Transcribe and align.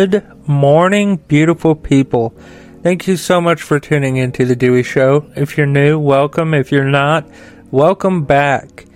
Good 0.00 0.24
morning, 0.48 1.16
beautiful 1.28 1.74
people. 1.74 2.32
Thank 2.82 3.06
you 3.06 3.18
so 3.18 3.38
much 3.38 3.60
for 3.60 3.78
tuning 3.78 4.16
into 4.16 4.46
The 4.46 4.56
Dewey 4.56 4.82
Show. 4.82 5.30
If 5.36 5.58
you're 5.58 5.66
new, 5.66 5.98
welcome. 5.98 6.54
If 6.54 6.72
you're 6.72 6.88
not, 6.88 7.28
welcome 7.70 8.24
back. 8.24 8.86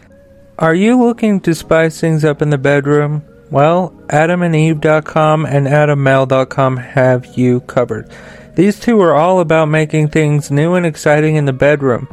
Are 0.59 0.75
you 0.75 0.99
looking 0.99 1.41
to 1.41 1.55
spice 1.55 2.01
things 2.01 2.25
up 2.25 2.41
in 2.41 2.49
the 2.49 2.57
bedroom? 2.57 3.23
Well, 3.51 3.91
adamandeve.com 4.07 5.45
and 5.45 5.67
adammale.com 5.67 6.77
have 6.79 7.37
you 7.37 7.61
covered. 7.61 8.11
These 8.55 8.81
two 8.81 8.99
are 9.03 9.15
all 9.15 9.41
about 9.41 9.67
making 9.67 10.09
things 10.09 10.51
new 10.51 10.73
and 10.73 10.87
exciting 10.87 11.37
in 11.37 11.45
the 11.45 11.53
bedroom. 11.53 12.09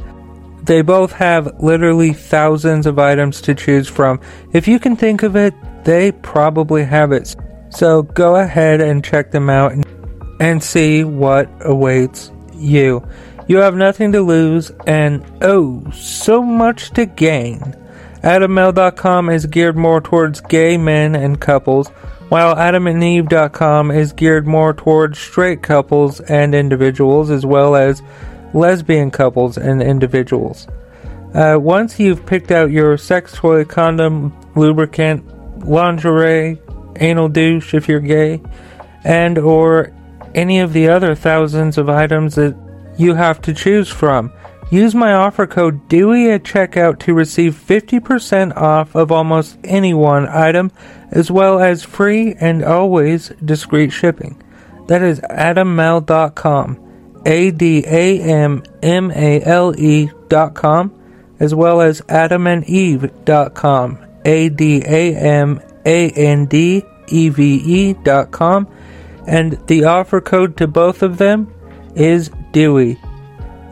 They 0.63 0.81
both 0.81 1.13
have 1.13 1.63
literally 1.63 2.11
thousands 2.11 2.85
of 2.85 2.99
items 2.99 3.39
to 3.43 3.55
choose 3.55 3.87
from. 3.87 4.19
If 4.51 4.67
you 4.67 4.79
can 4.79 4.97
think 4.97 5.23
of 5.23 5.37
it, 5.37 5.53
they 5.85 6.11
probably 6.11 6.83
have 6.83 7.13
it. 7.13 7.37
So 7.71 8.03
go 8.03 8.35
ahead 8.35 8.81
and 8.81 9.03
check 9.03 9.31
them 9.31 9.49
out 9.49 9.73
and 10.39 10.63
see 10.63 11.03
what 11.03 11.49
awaits 11.61 12.31
you. 12.53 13.05
You 13.47 13.57
have 13.57 13.75
nothing 13.75 14.11
to 14.13 14.21
lose 14.21 14.71
and 14.85 15.25
oh, 15.41 15.89
so 15.91 16.41
much 16.41 16.91
to 16.91 17.05
gain. 17.05 17.59
AdamMale.com 18.23 19.29
is 19.29 19.45
geared 19.47 19.75
more 19.75 19.99
towards 19.99 20.41
gay 20.41 20.77
men 20.77 21.15
and 21.15 21.41
couples, 21.41 21.89
while 22.29 22.55
AdamandEve.com 22.55 23.91
is 23.91 24.13
geared 24.13 24.47
more 24.47 24.73
towards 24.73 25.17
straight 25.17 25.63
couples 25.63 26.19
and 26.21 26.53
individuals, 26.53 27.31
as 27.31 27.45
well 27.45 27.75
as 27.75 28.03
lesbian 28.53 29.09
couples 29.09 29.57
and 29.57 29.81
individuals. 29.81 30.67
Uh, 31.33 31.57
once 31.59 31.99
you've 31.99 32.25
picked 32.25 32.51
out 32.51 32.71
your 32.71 32.97
sex 32.97 33.33
toy, 33.33 33.65
condom, 33.65 34.37
lubricant, 34.55 35.25
lingerie, 35.65 36.59
anal 36.97 37.29
douche 37.29 37.73
if 37.73 37.87
you're 37.87 37.99
gay, 37.99 38.41
and 39.03 39.37
or 39.37 39.93
any 40.35 40.59
of 40.59 40.73
the 40.73 40.87
other 40.87 41.15
thousands 41.15 41.77
of 41.77 41.89
items 41.89 42.35
that 42.35 42.55
you 42.97 43.15
have 43.15 43.41
to 43.41 43.53
choose 43.53 43.89
from. 43.89 44.31
Use 44.71 44.95
my 44.95 45.13
offer 45.13 45.45
code 45.45 45.87
DEWEY 45.89 46.31
at 46.31 46.43
checkout 46.43 46.99
to 46.99 47.13
receive 47.13 47.55
50% 47.55 48.55
off 48.55 48.95
of 48.95 49.11
almost 49.11 49.57
any 49.65 49.93
one 49.93 50.25
item, 50.29 50.71
as 51.11 51.29
well 51.29 51.59
as 51.59 51.83
free 51.83 52.35
and 52.39 52.63
always 52.63 53.33
discreet 53.43 53.89
shipping. 53.89 54.41
That 54.87 55.01
is 55.01 55.19
adammale.com, 55.19 57.21
A 57.25 57.51
D 57.51 57.83
A 57.85 58.21
M 58.21 58.63
M 58.81 59.11
A 59.11 59.43
L 59.43 59.75
E.com, 59.77 60.97
as 61.41 61.53
well 61.53 61.81
as 61.81 61.99
adamandeve.com, 62.01 63.97
A 64.23 64.49
D 64.49 64.83
A 64.85 65.15
M 65.15 65.59
A 65.85 66.09
N 66.11 66.45
D 66.45 66.85
E 67.11 67.29
V 67.29 67.61
E.com, 67.91 68.67
and 69.27 69.53
the 69.67 69.83
offer 69.83 70.21
code 70.21 70.57
to 70.57 70.67
both 70.67 71.03
of 71.03 71.17
them 71.17 71.53
is 71.95 72.29
DEWEY. 72.51 72.97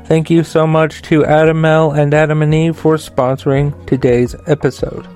Thank 0.05 0.29
you 0.29 0.43
so 0.43 0.65
much 0.65 1.01
to 1.03 1.23
Adam 1.23 1.61
Male 1.61 1.91
and 1.91 2.13
Adam 2.13 2.41
and 2.41 2.53
Eve 2.53 2.75
for 2.75 2.95
sponsoring 2.95 3.85
today's 3.85 4.35
episode. 4.47 5.07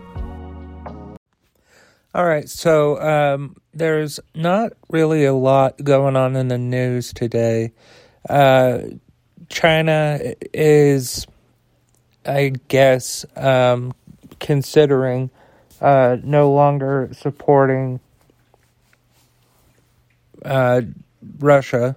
All 2.16 2.26
right, 2.26 2.48
so 2.48 3.02
um, 3.02 3.56
there's 3.74 4.20
not 4.36 4.74
really 4.90 5.26
a 5.26 5.34
lot 5.34 5.84
going 5.84 6.16
on 6.16 6.36
in 6.36 6.48
the 6.48 6.60
news 6.60 7.12
today. 7.12 7.72
Uh, 8.30 8.82
China 9.50 10.20
is, 10.54 11.26
I 12.24 12.54
guess, 12.68 13.26
um, 13.36 13.94
considering 14.40 15.32
uh, 15.82 16.18
no 16.24 16.52
longer 16.52 17.10
supporting 17.14 18.00
uh, 20.46 20.82
Russia 21.40 21.96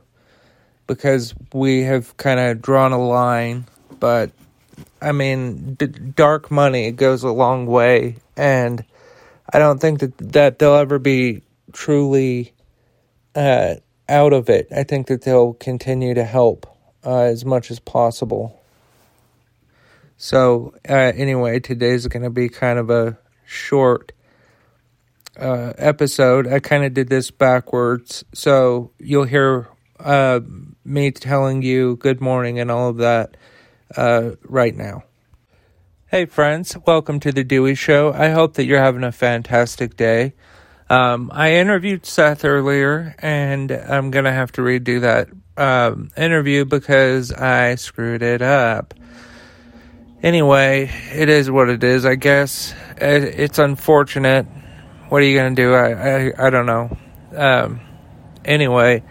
because 0.86 1.34
we 1.52 1.83
have 1.83 2.16
kind 2.16 2.39
of 2.39 2.62
drawn 2.62 2.92
a 2.92 2.98
line. 2.98 3.66
But 3.98 4.30
I 5.01 5.12
mean, 5.12 5.74
d- 5.74 5.86
dark 5.86 6.51
money 6.51 6.90
goes 6.92 7.23
a 7.23 7.30
long 7.30 7.67
way, 7.67 8.17
and 8.36 8.84
I 9.52 9.58
don't 9.58 9.80
think 9.80 10.01
that 10.01 10.18
that 10.18 10.58
they'll 10.58 10.74
ever 10.74 10.98
be 10.98 11.42
truly 11.73 12.52
uh, 13.34 13.77
out 14.08 14.33
of 14.33 14.48
it. 14.48 14.68
I 14.74 14.84
think 14.84 15.08
that 15.08 15.23
they'll 15.23 15.55
continue 15.55 16.14
to 16.14 16.24
help 16.24 16.67
uh, 17.05 17.20
as 17.20 17.45
much 17.45 17.70
as 17.70 17.78
possible. 17.78 18.61
So 20.17 20.74
uh, 20.89 21.13
anyway, 21.14 21.61
today's 21.61 22.07
going 22.07 22.23
to 22.23 22.30
be 22.30 22.48
kind 22.48 22.78
of 22.78 22.90
a 22.90 23.18
short 23.45 24.13
uh, 25.39 25.73
episode. 25.79 26.47
I 26.47 26.61
kind 26.61 26.85
of 26.85 26.95
did 26.95 27.08
this 27.08 27.30
backwards, 27.30 28.24
so 28.33 28.92
you'll 28.98 29.24
hear 29.24 29.69
uh, 30.01 30.41
me 30.85 31.11
telling 31.11 31.63
you 31.63 31.97
good 31.97 32.20
morning 32.20 32.58
and 32.58 32.70
all 32.70 32.89
of 32.89 32.98
that 32.98 33.36
uh, 33.96 34.33
right 34.45 34.75
now. 34.75 35.05
Hey, 36.08 36.27
friends, 36.27 36.77
welcome 36.86 37.19
to 37.20 37.33
the 37.33 37.45
Dewey 37.45 37.75
Show. 37.75 38.13
I 38.13 38.30
hope 38.30 38.55
that 38.55 38.64
you're 38.64 38.83
having 38.83 39.05
a 39.05 39.13
fantastic 39.13 39.96
day. 39.96 40.35
Um, 40.89 41.30
I 41.35 41.55
interviewed 41.55 42.07
Seth 42.07 42.45
earlier, 42.45 43.17
and 43.19 43.73
I'm 43.73 44.13
going 44.13 44.25
to 44.25 44.33
have 44.33 44.52
to 44.52 44.63
redo 44.63 45.01
that 45.01 45.29
um, 45.57 46.11
interview 46.17 46.64
because 46.64 47.33
I 47.33 47.75
screwed 47.75 48.23
it 48.23 48.41
up. 48.41 48.95
Anyway, 50.23 50.91
it 51.13 51.29
is 51.29 51.51
what 51.51 51.69
it 51.69 51.83
is, 51.83 52.05
I 52.05 52.14
guess. 52.14 52.75
It's 52.98 53.58
unfortunate. 53.58 54.46
What 55.08 55.22
are 55.22 55.24
you 55.24 55.39
going 55.39 55.55
to 55.55 55.62
do? 55.62 55.72
I, 55.72 55.92
I, 55.92 56.46
I 56.46 56.50
don't 56.50 56.67
know. 56.67 56.96
Um, 57.34 57.80
anyway, 58.44 59.05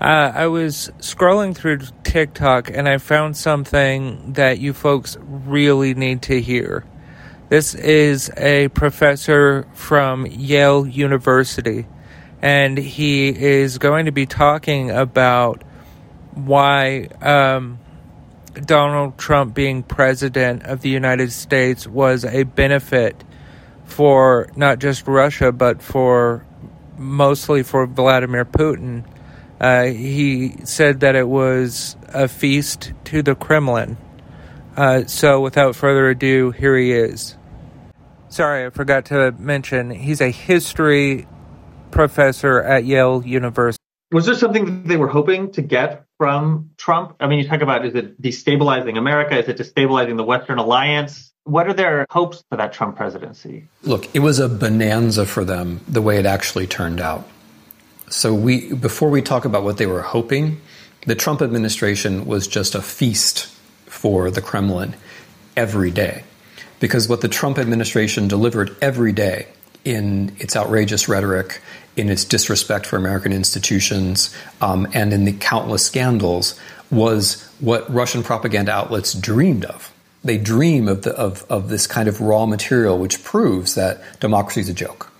uh, 0.00 0.32
I 0.34 0.46
was 0.48 0.90
scrolling 0.98 1.56
through 1.56 1.80
TikTok 2.04 2.70
and 2.70 2.88
I 2.88 2.98
found 2.98 3.36
something 3.36 4.34
that 4.34 4.58
you 4.58 4.72
folks 4.72 5.16
really 5.20 5.94
need 5.94 6.22
to 6.22 6.40
hear. 6.40 6.84
This 7.48 7.74
is 7.74 8.30
a 8.36 8.68
professor 8.68 9.66
from 9.72 10.26
Yale 10.26 10.86
University, 10.86 11.86
and 12.42 12.76
he 12.76 13.28
is 13.28 13.78
going 13.78 14.04
to 14.04 14.12
be 14.12 14.26
talking 14.26 14.90
about 14.90 15.64
why 16.34 17.08
um, 17.22 17.78
Donald 18.52 19.16
Trump 19.16 19.54
being 19.54 19.82
president 19.82 20.64
of 20.64 20.82
the 20.82 20.90
United 20.90 21.32
States 21.32 21.86
was 21.86 22.26
a 22.26 22.42
benefit 22.42 23.24
for 23.88 24.48
not 24.54 24.78
just 24.78 25.06
Russia, 25.06 25.50
but 25.50 25.82
for 25.82 26.46
mostly 26.96 27.62
for 27.62 27.86
Vladimir 27.86 28.44
Putin 28.44 29.04
uh, 29.60 29.84
he 29.84 30.54
said 30.64 31.00
that 31.00 31.16
it 31.16 31.28
was 31.28 31.96
a 32.08 32.28
feast 32.28 32.92
to 33.04 33.22
the 33.22 33.34
Kremlin. 33.34 33.96
Uh, 34.76 35.04
so, 35.04 35.40
without 35.40 35.74
further 35.74 36.08
ado, 36.08 36.52
here 36.52 36.76
he 36.76 36.92
is. 36.92 37.36
Sorry, 38.28 38.66
I 38.66 38.70
forgot 38.70 39.06
to 39.06 39.32
mention 39.32 39.90
he's 39.90 40.20
a 40.20 40.30
history 40.30 41.26
professor 41.90 42.62
at 42.62 42.84
Yale 42.84 43.22
University. 43.26 43.82
Was 44.12 44.26
there 44.26 44.34
something 44.34 44.84
they 44.84 44.96
were 44.96 45.08
hoping 45.08 45.50
to 45.52 45.62
get 45.62 46.04
from 46.18 46.70
Trump? 46.76 47.16
I 47.20 47.28
mean, 47.28 47.38
you 47.38 47.48
talk 47.48 47.62
about 47.62 47.86
is 47.86 47.94
it 47.94 48.20
destabilizing 48.20 48.98
America? 48.98 49.38
Is 49.38 49.48
it 49.48 49.56
destabilizing 49.56 50.16
the 50.16 50.24
Western 50.24 50.58
alliance? 50.58 51.32
What 51.44 51.66
are 51.66 51.72
their 51.72 52.04
hopes 52.10 52.44
for 52.50 52.56
that 52.56 52.74
Trump 52.74 52.96
presidency? 52.96 53.66
Look, 53.82 54.14
it 54.14 54.18
was 54.18 54.38
a 54.38 54.48
bonanza 54.48 55.24
for 55.24 55.44
them 55.44 55.80
the 55.88 56.02
way 56.02 56.18
it 56.18 56.26
actually 56.26 56.66
turned 56.66 57.00
out. 57.00 57.26
So 58.10 58.34
we 58.34 58.74
before 58.74 59.08
we 59.08 59.22
talk 59.22 59.44
about 59.44 59.64
what 59.64 59.78
they 59.78 59.86
were 59.86 60.02
hoping, 60.02 60.60
the 61.06 61.14
Trump 61.14 61.40
administration 61.40 62.26
was 62.26 62.46
just 62.46 62.74
a 62.74 62.82
feast 62.82 63.46
for 63.86 64.30
the 64.30 64.42
Kremlin 64.42 64.94
every 65.56 65.90
day. 65.90 66.24
Because 66.80 67.08
what 67.08 67.22
the 67.22 67.28
Trump 67.28 67.58
administration 67.58 68.28
delivered 68.28 68.76
every 68.80 69.12
day 69.12 69.48
in 69.84 70.36
its 70.38 70.54
outrageous 70.54 71.08
rhetoric, 71.08 71.60
in 71.98 72.08
its 72.08 72.24
disrespect 72.24 72.86
for 72.86 72.96
American 72.96 73.32
institutions, 73.32 74.34
um, 74.60 74.86
and 74.92 75.12
in 75.12 75.24
the 75.24 75.32
countless 75.32 75.84
scandals 75.84 76.58
was 76.90 77.44
what 77.60 77.92
Russian 77.92 78.22
propaganda 78.22 78.72
outlets 78.72 79.12
dreamed 79.14 79.64
of. 79.64 79.92
They 80.24 80.38
dream 80.38 80.88
of, 80.88 81.02
the, 81.02 81.12
of, 81.12 81.44
of 81.50 81.68
this 81.68 81.86
kind 81.86 82.08
of 82.08 82.20
raw 82.20 82.46
material 82.46 82.98
which 82.98 83.22
proves 83.22 83.74
that 83.74 84.02
democracy 84.20 84.60
is 84.60 84.68
a 84.68 84.74
joke. 84.74 85.10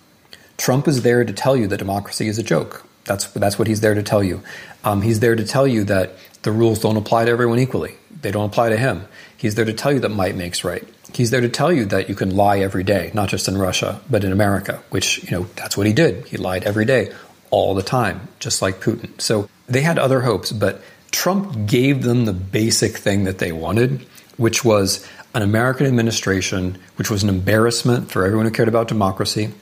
Trump 0.56 0.88
is 0.88 1.02
there 1.02 1.24
to 1.24 1.32
tell 1.32 1.56
you 1.56 1.66
that 1.68 1.76
democracy 1.76 2.28
is 2.28 2.38
a 2.38 2.42
joke. 2.42 2.84
That's 3.04 3.26
that's 3.28 3.58
what 3.58 3.68
he's 3.68 3.80
there 3.80 3.94
to 3.94 4.02
tell 4.02 4.22
you. 4.22 4.42
Um, 4.84 5.02
he's 5.02 5.20
there 5.20 5.34
to 5.34 5.44
tell 5.44 5.66
you 5.66 5.84
that 5.84 6.12
the 6.42 6.52
rules 6.52 6.80
don't 6.80 6.96
apply 6.96 7.24
to 7.24 7.30
everyone 7.30 7.58
equally. 7.58 7.94
They 8.20 8.30
don't 8.30 8.46
apply 8.46 8.70
to 8.70 8.76
him. 8.76 9.06
He's 9.36 9.54
there 9.54 9.64
to 9.64 9.72
tell 9.72 9.92
you 9.92 10.00
that 10.00 10.08
might 10.08 10.34
makes 10.34 10.64
right. 10.64 10.86
He's 11.14 11.30
there 11.30 11.40
to 11.40 11.48
tell 11.48 11.72
you 11.72 11.84
that 11.86 12.08
you 12.08 12.14
can 12.14 12.34
lie 12.34 12.58
every 12.58 12.84
day, 12.84 13.10
not 13.14 13.28
just 13.28 13.48
in 13.48 13.56
Russia, 13.56 14.00
but 14.10 14.24
in 14.24 14.32
America, 14.32 14.82
which, 14.90 15.24
you 15.24 15.30
know, 15.30 15.46
that's 15.56 15.76
what 15.76 15.86
he 15.86 15.92
did. 15.92 16.26
He 16.26 16.36
lied 16.36 16.64
every 16.64 16.84
day, 16.84 17.14
all 17.50 17.74
the 17.74 17.82
time, 17.82 18.28
just 18.40 18.60
like 18.60 18.80
Putin. 18.80 19.18
So 19.20 19.48
they 19.66 19.80
had 19.80 19.98
other 19.98 20.20
hopes, 20.20 20.52
but 20.52 20.82
Trump 21.10 21.66
gave 21.66 22.02
them 22.02 22.24
the 22.24 22.32
basic 22.32 22.96
thing 22.96 23.24
that 23.24 23.38
they 23.38 23.52
wanted, 23.52 24.06
which 24.36 24.64
was 24.64 25.06
an 25.34 25.42
American 25.42 25.86
administration, 25.86 26.78
which 26.96 27.10
was 27.10 27.22
an 27.22 27.28
embarrassment 27.28 28.10
for 28.10 28.24
everyone 28.24 28.46
who 28.46 28.52
cared 28.52 28.68
about 28.68 28.88
democracy, 28.88 29.52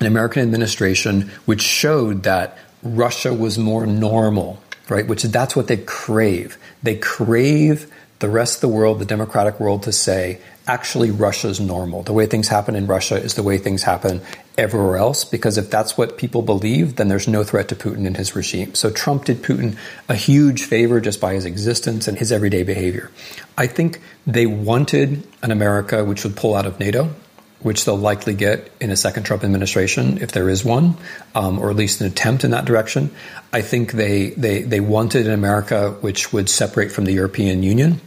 an 0.00 0.06
American 0.06 0.42
administration 0.42 1.30
which 1.44 1.62
showed 1.62 2.24
that 2.24 2.58
Russia 2.82 3.32
was 3.32 3.58
more 3.58 3.86
normal, 3.86 4.62
right? 4.90 5.06
Which 5.06 5.24
is 5.24 5.30
that's 5.30 5.56
what 5.56 5.68
they 5.68 5.78
crave. 5.78 6.58
They 6.82 6.96
crave 6.96 7.90
the 8.18 8.28
rest 8.28 8.56
of 8.56 8.60
the 8.60 8.68
world, 8.68 8.98
the 8.98 9.06
democratic 9.06 9.58
world, 9.58 9.84
to 9.84 9.92
say, 9.92 10.40
actually, 10.66 11.10
Russia's 11.10 11.58
normal. 11.58 12.02
The 12.02 12.12
way 12.12 12.26
things 12.26 12.48
happen 12.48 12.76
in 12.76 12.86
Russia 12.86 13.16
is 13.16 13.34
the 13.34 13.42
way 13.42 13.56
things 13.56 13.82
happen 13.82 14.20
everywhere 14.58 14.98
else, 14.98 15.24
because 15.24 15.56
if 15.56 15.70
that's 15.70 15.96
what 15.96 16.18
people 16.18 16.42
believe, 16.42 16.96
then 16.96 17.08
there's 17.08 17.26
no 17.26 17.42
threat 17.42 17.68
to 17.68 17.74
Putin 17.74 18.06
and 18.06 18.16
his 18.16 18.36
regime. 18.36 18.74
So 18.74 18.90
Trump 18.90 19.24
did 19.24 19.42
Putin 19.42 19.78
a 20.08 20.14
huge 20.14 20.64
favor 20.64 21.00
just 21.00 21.18
by 21.18 21.32
his 21.32 21.46
existence 21.46 22.06
and 22.06 22.18
his 22.18 22.30
everyday 22.30 22.62
behavior. 22.62 23.10
I 23.56 23.66
think 23.66 24.00
they 24.26 24.44
wanted 24.46 25.26
an 25.42 25.50
America 25.50 26.04
which 26.04 26.22
would 26.24 26.36
pull 26.36 26.54
out 26.54 26.66
of 26.66 26.78
NATO 26.78 27.14
which 27.62 27.84
they'll 27.84 27.96
likely 27.96 28.34
get 28.34 28.70
in 28.80 28.90
a 28.90 28.96
second 28.96 29.24
Trump 29.24 29.44
administration 29.44 30.18
if 30.18 30.32
there 30.32 30.48
is 30.48 30.64
one, 30.64 30.96
um, 31.34 31.58
or 31.58 31.70
at 31.70 31.76
least 31.76 32.00
an 32.00 32.06
attempt 32.06 32.44
in 32.44 32.50
that 32.52 32.64
direction. 32.64 33.10
I 33.52 33.62
think 33.62 33.92
they, 33.92 34.30
they, 34.30 34.62
they 34.62 34.80
wanted 34.80 35.26
an 35.26 35.32
America 35.32 35.92
which 36.00 36.32
would 36.32 36.48
separate 36.48 36.90
from 36.90 37.04
the 37.04 37.12
European 37.12 37.62
Union, 37.62 38.00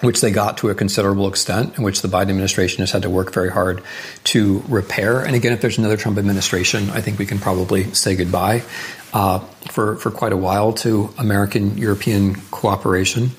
which 0.00 0.20
they 0.20 0.30
got 0.30 0.58
to 0.58 0.70
a 0.70 0.74
considerable 0.74 1.28
extent, 1.28 1.76
and 1.76 1.84
which 1.84 2.02
the 2.02 2.08
Biden 2.08 2.30
administration 2.30 2.80
has 2.80 2.90
had 2.90 3.02
to 3.02 3.10
work 3.10 3.32
very 3.32 3.50
hard 3.50 3.82
to 4.24 4.62
repair. 4.68 5.20
And 5.20 5.34
again, 5.34 5.52
if 5.52 5.60
there's 5.60 5.78
another 5.78 5.96
Trump 5.96 6.18
administration, 6.18 6.90
I 6.90 7.00
think 7.00 7.18
we 7.18 7.26
can 7.26 7.38
probably 7.38 7.84
say 7.94 8.16
goodbye 8.16 8.62
uh, 9.12 9.38
for, 9.70 9.96
for 9.96 10.10
quite 10.10 10.32
a 10.32 10.36
while 10.36 10.72
to 10.74 11.14
American 11.16 11.78
European 11.78 12.34
cooperation. 12.50 13.30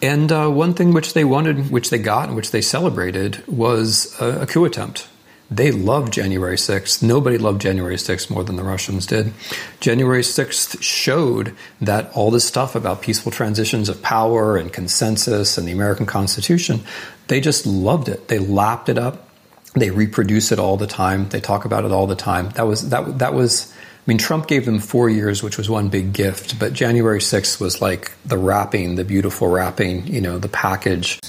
And 0.00 0.30
uh, 0.30 0.48
one 0.48 0.74
thing 0.74 0.92
which 0.92 1.14
they 1.14 1.24
wanted, 1.24 1.70
which 1.70 1.90
they 1.90 1.98
got, 1.98 2.28
and 2.28 2.36
which 2.36 2.50
they 2.52 2.60
celebrated 2.60 3.42
was 3.48 4.14
a, 4.20 4.42
a 4.42 4.46
coup 4.46 4.64
attempt. 4.64 5.08
They 5.50 5.72
loved 5.72 6.12
January 6.12 6.56
6th. 6.56 7.02
Nobody 7.02 7.38
loved 7.38 7.62
January 7.62 7.96
6th 7.96 8.28
more 8.28 8.44
than 8.44 8.56
the 8.56 8.62
Russians 8.62 9.06
did. 9.06 9.32
January 9.80 10.20
6th 10.20 10.82
showed 10.82 11.56
that 11.80 12.12
all 12.12 12.30
this 12.30 12.44
stuff 12.44 12.74
about 12.74 13.00
peaceful 13.00 13.32
transitions 13.32 13.88
of 13.88 14.02
power 14.02 14.58
and 14.58 14.72
consensus 14.72 15.56
and 15.56 15.66
the 15.66 15.72
American 15.72 16.04
Constitution, 16.04 16.82
they 17.28 17.40
just 17.40 17.64
loved 17.64 18.08
it. 18.08 18.28
They 18.28 18.38
lapped 18.38 18.90
it 18.90 18.98
up. 18.98 19.30
They 19.74 19.90
reproduce 19.90 20.52
it 20.52 20.58
all 20.58 20.76
the 20.76 20.86
time. 20.86 21.30
They 21.30 21.40
talk 21.40 21.64
about 21.64 21.84
it 21.84 21.92
all 21.92 22.06
the 22.06 22.16
time. 22.16 22.50
That 22.50 22.66
was 22.66 22.90
that 22.90 23.18
that 23.18 23.32
was 23.32 23.72
mean, 24.08 24.18
Trump 24.18 24.48
gave 24.48 24.64
them 24.64 24.78
four 24.78 25.10
years, 25.10 25.42
which 25.42 25.58
was 25.58 25.68
one 25.68 25.90
big 25.90 26.14
gift, 26.14 26.58
but 26.58 26.72
January 26.72 27.20
6th 27.20 27.60
was 27.60 27.82
like 27.82 28.10
the 28.24 28.38
wrapping, 28.38 28.94
the 28.94 29.04
beautiful 29.04 29.48
wrapping, 29.48 30.06
you 30.06 30.22
know, 30.22 30.38
the 30.38 30.48
package. 30.48 31.20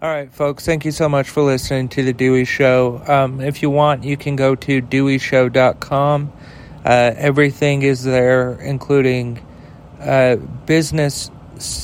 All 0.00 0.08
right, 0.08 0.30
folks, 0.32 0.66
thank 0.66 0.84
you 0.84 0.92
so 0.92 1.08
much 1.08 1.30
for 1.30 1.42
listening 1.42 1.88
to 1.88 2.04
The 2.04 2.12
Dewey 2.12 2.44
Show. 2.44 3.02
Um, 3.08 3.40
if 3.40 3.62
you 3.62 3.70
want, 3.70 4.04
you 4.04 4.18
can 4.18 4.36
go 4.36 4.54
to 4.54 4.82
deweyshow.com. 4.82 6.32
Uh, 6.84 7.14
everything 7.16 7.82
is 7.82 8.04
there, 8.04 8.52
including 8.60 9.44
uh, 10.00 10.36
business 10.36 11.30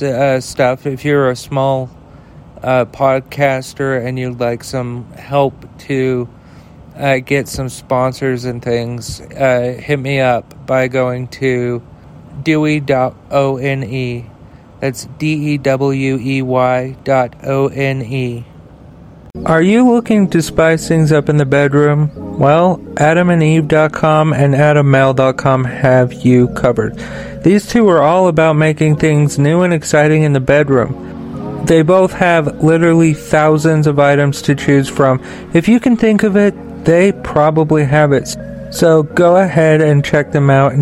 uh, 0.03 0.39
stuff. 0.41 0.87
If 0.87 1.05
you're 1.05 1.31
a 1.31 1.37
small 1.37 1.91
uh, 2.63 2.85
podcaster 2.85 4.05
and 4.05 4.19
you'd 4.19 4.39
like 4.39 4.65
some 4.65 5.11
help 5.13 5.55
to 5.81 6.29
uh, 6.97 7.19
get 7.19 7.49
some 7.49 7.69
sponsors 7.69 8.45
and 8.45 8.63
things, 8.63 9.21
uh, 9.21 9.79
hit 9.81 9.99
me 9.99 10.21
up 10.21 10.67
by 10.67 10.89
going 10.89 11.29
to 11.29 11.83
dewey.one. 12.43 14.31
That's 14.81 15.07
D 15.19 15.55
E 15.55 15.59
W 15.59 16.19
E 16.19 16.43
Y 16.43 16.97
dot 17.05 17.37
O 17.45 17.69
N 17.69 18.03
E. 18.03 18.45
Are 19.47 19.63
you 19.63 19.91
looking 19.91 20.29
to 20.31 20.41
spice 20.41 20.87
things 20.89 21.11
up 21.11 21.29
in 21.29 21.39
the 21.39 21.45
bedroom? 21.45 22.39
Well, 22.39 22.79
adamandeve.com 22.95 24.33
and 24.33 24.55
adammale.com 24.55 25.65
have 25.65 26.13
you 26.13 26.49
covered. 26.49 26.97
These 27.43 27.67
two 27.67 27.89
are 27.89 28.03
all 28.03 28.29
about 28.29 28.55
making 28.55 28.97
things 28.97 29.39
new 29.39 29.63
and 29.63 29.73
exciting 29.75 30.23
in 30.23 30.35
the 30.35 30.41
bedroom. 30.41 31.65
They 31.67 31.83
both 31.83 32.13
have 32.13 32.63
literally 32.63 33.15
thousands 33.15 33.87
of 33.87 33.99
items 33.99 34.41
to 34.43 34.55
choose 34.55 34.89
from. 34.89 35.23
If 35.53 35.67
you 35.67 35.81
can 35.81 35.97
think 35.97 36.23
of 36.23 36.37
it, 36.37 36.55
they 36.85 37.13
probably 37.13 37.85
have 37.85 38.13
it. 38.13 38.37
So 38.71 39.03
go 39.03 39.37
ahead 39.37 39.81
and 39.81 40.05
check 40.05 40.33
them 40.33 40.51
out 40.51 40.75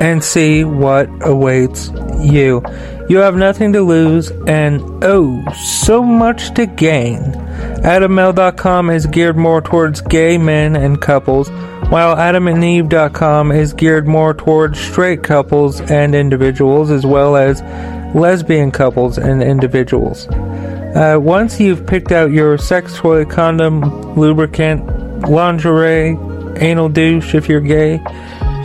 and 0.00 0.22
see 0.22 0.64
what 0.64 1.08
awaits 1.22 1.90
you. 2.20 2.62
You 3.08 3.18
have 3.18 3.36
nothing 3.36 3.72
to 3.74 3.82
lose 3.82 4.30
and 4.46 4.80
oh, 5.04 5.44
so 5.52 6.02
much 6.02 6.54
to 6.54 6.66
gain. 6.66 7.20
AdamMale.com 7.82 8.88
is 8.88 9.06
geared 9.06 9.36
more 9.36 9.60
towards 9.60 10.00
gay 10.00 10.38
men 10.38 10.74
and 10.74 11.00
couples, 11.00 11.50
while 11.90 12.16
AdamandEve.com 12.16 13.52
is 13.52 13.74
geared 13.74 14.06
more 14.06 14.32
towards 14.32 14.80
straight 14.80 15.22
couples 15.22 15.82
and 15.82 16.14
individuals, 16.14 16.90
as 16.90 17.04
well 17.04 17.36
as 17.36 17.60
lesbian 18.14 18.70
couples 18.70 19.18
and 19.18 19.42
individuals. 19.42 20.26
Uh, 20.28 21.18
once 21.20 21.60
you've 21.60 21.86
picked 21.86 22.12
out 22.12 22.30
your 22.30 22.56
sex 22.56 22.96
toy, 22.96 23.24
condom, 23.24 23.82
lubricant, 24.14 24.93
lingerie, 25.28 26.16
anal 26.56 26.88
douche 26.88 27.34
if 27.34 27.48
you're 27.48 27.60
gay, 27.60 28.00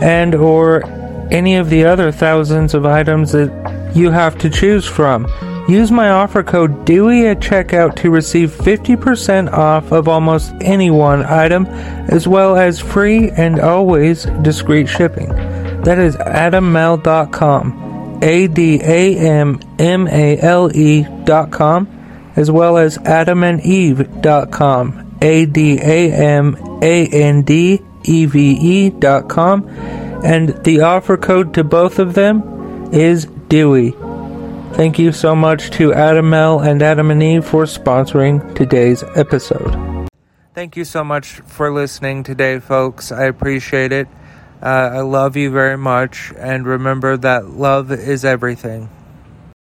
and 0.02 0.34
or 0.34 0.84
any 1.30 1.56
of 1.56 1.70
the 1.70 1.84
other 1.84 2.10
thousands 2.10 2.74
of 2.74 2.84
items 2.84 3.30
that 3.32 3.92
you 3.94 4.10
have 4.10 4.36
to 4.38 4.50
choose 4.50 4.86
from. 4.86 5.26
Use 5.68 5.92
my 5.92 6.10
offer 6.10 6.42
code 6.42 6.84
DEWEY 6.84 7.26
at 7.26 7.38
checkout 7.38 7.94
to 7.96 8.10
receive 8.10 8.50
50% 8.50 9.52
off 9.52 9.92
of 9.92 10.08
almost 10.08 10.52
any 10.60 10.90
one 10.90 11.24
item, 11.24 11.66
as 11.66 12.26
well 12.26 12.56
as 12.56 12.80
free 12.80 13.30
and 13.30 13.60
always 13.60 14.24
discreet 14.42 14.88
shipping. 14.88 15.28
That 15.82 15.98
is 15.98 16.16
adammale.com, 16.16 18.18
A 18.22 18.48
D 18.48 18.80
A 18.82 19.16
M 19.16 19.60
M 19.78 20.08
A 20.08 20.40
L 20.40 20.76
E.com, 20.76 22.32
as 22.34 22.50
well 22.50 22.76
as 22.76 22.98
adamandeve.com, 22.98 25.09
a 25.22 25.46
D 25.46 25.78
A 25.80 26.12
M 26.12 26.56
A 26.82 27.06
N 27.06 27.42
D 27.42 27.82
E 28.04 28.26
V 28.26 28.38
E 28.52 28.90
dot 28.90 29.28
com, 29.28 29.68
and 30.24 30.50
the 30.64 30.80
offer 30.80 31.16
code 31.16 31.54
to 31.54 31.64
both 31.64 31.98
of 31.98 32.14
them 32.14 32.92
is 32.92 33.26
Dewey. 33.48 33.94
Thank 34.72 34.98
you 34.98 35.12
so 35.12 35.34
much 35.34 35.70
to 35.72 35.92
Adam 35.92 36.30
Male 36.30 36.60
and 36.60 36.82
Adam 36.82 37.10
and 37.10 37.22
Eve 37.22 37.44
for 37.44 37.64
sponsoring 37.64 38.54
today's 38.54 39.02
episode. 39.14 40.08
Thank 40.54 40.76
you 40.76 40.84
so 40.84 41.04
much 41.04 41.40
for 41.46 41.72
listening 41.72 42.22
today, 42.22 42.58
folks. 42.58 43.12
I 43.12 43.24
appreciate 43.24 43.92
it. 43.92 44.08
Uh, 44.62 44.90
I 44.92 45.00
love 45.00 45.36
you 45.36 45.50
very 45.50 45.78
much, 45.78 46.32
and 46.36 46.66
remember 46.66 47.16
that 47.16 47.50
love 47.50 47.90
is 47.90 48.24
everything. 48.24 48.90